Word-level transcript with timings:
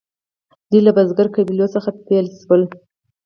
دوی 0.69 0.81
له 0.85 0.91
بزګرو 0.97 1.33
قبیلو 1.35 1.67
څخه 1.75 1.89
بیل 2.07 2.27
شول. 2.41 2.61